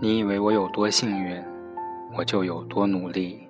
[0.00, 1.42] 你以为我有多幸运，
[2.16, 3.48] 我就有多努力。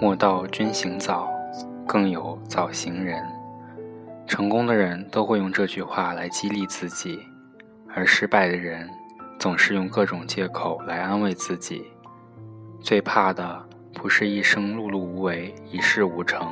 [0.00, 1.32] 莫道君行早，
[1.86, 3.24] 更有早行人。
[4.26, 7.20] 成功的人都会用这句话来激励自己，
[7.94, 8.90] 而失败的人
[9.38, 11.84] 总是用各种借口来安慰自己。
[12.80, 16.44] 最怕的不是一生碌碌无为、一事无成，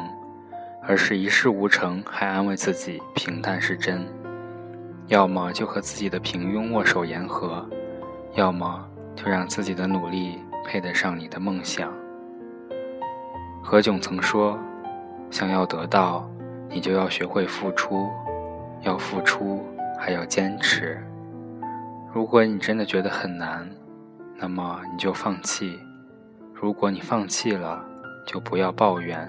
[0.87, 4.07] 而是一事无成还安慰自己平淡是真。
[5.09, 7.69] 要么就和自己的平庸握手言和，
[8.43, 11.93] 要么就让自己的努力配得上你的梦想。
[13.63, 14.59] 何炅曾说
[15.31, 16.29] ：“想要得到。”
[16.69, 18.11] 你就要学会付出，
[18.81, 19.63] 要付出
[19.97, 20.99] 还要坚持。
[22.13, 23.71] 如果你真的觉得很难，
[24.39, 25.79] 那么你就放弃。
[26.53, 27.85] 如果你放弃了，
[28.27, 29.29] 就不要抱怨。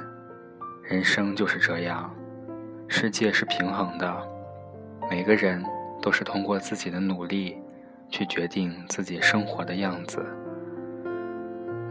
[0.84, 2.10] 人生就是这样，
[2.88, 4.28] 世界是平衡的，
[5.08, 5.62] 每个人
[6.02, 7.58] 都是通过自己的努力
[8.14, 10.24] 去决定自己生活的样子。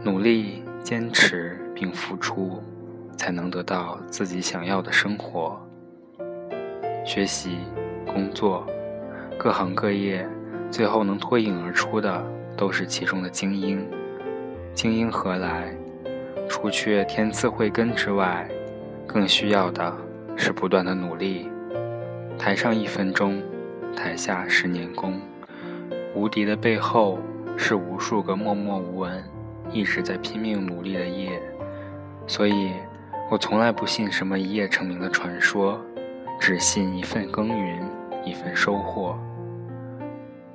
[0.05, 2.63] 努力、坚持并付出。
[3.15, 5.61] 才能得到自己想要的生活。
[7.05, 7.59] 学习、
[8.05, 8.65] 工作，
[9.37, 10.27] 各行各业，
[10.71, 12.25] 最后能脱颖而出的
[12.57, 13.87] 都是其中的精英。
[14.73, 15.73] 精英何来？
[16.49, 18.49] 除却天赐慧根之外，
[19.07, 19.95] 更需要的
[20.35, 21.49] 是不断的努力。
[22.37, 23.41] 台上一分钟，
[23.95, 25.21] 台下十年功。
[26.13, 27.19] 无敌的背后，
[27.57, 29.23] 是无数个默默无闻、
[29.71, 31.41] 一直在拼命努力的夜。
[32.27, 32.71] 所以。
[33.31, 35.79] 我从来不信什么一夜成名的传说，
[36.39, 37.81] 只信一份耕耘，
[38.23, 39.17] 一份收获。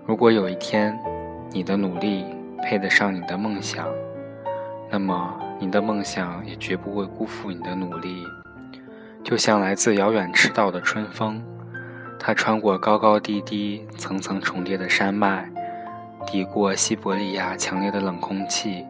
[0.06, 0.97] 如果有一天，
[1.50, 2.25] 你的努力
[2.62, 3.89] 配得上你的梦想，
[4.91, 8.22] 那么你的梦想也绝不会辜负你的努力。
[9.25, 11.43] 就像来自遥远赤道的春风，
[12.19, 15.49] 它穿过高高低低、层层重叠的山脉，
[16.27, 18.84] 抵过西伯利亚强烈的冷空气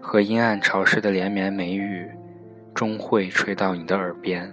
[0.00, 2.10] 和阴暗潮湿的连绵梅雨。
[2.74, 4.52] 终会吹到你的耳边。